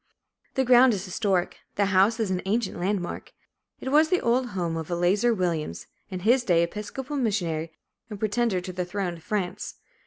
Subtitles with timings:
[0.55, 1.59] The ground is historic.
[1.75, 3.33] The house is an ancient landmark.
[3.79, 7.71] It was the old home of Eleazar Williams, in his day Episcopal missionary
[8.09, 9.75] and pretender to the throne of France.